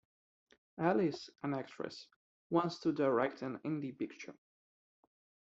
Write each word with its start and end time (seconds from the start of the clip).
Alice, 0.79 1.29
an 1.43 1.53
actress, 1.53 2.07
wants 2.49 2.79
to 2.79 2.91
direct 2.91 3.43
an 3.43 3.59
indie 3.63 3.95
picture. 3.95 4.33